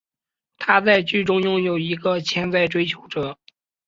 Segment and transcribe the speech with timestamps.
[0.57, 3.37] 她在剧中拥有一个潜在追求者。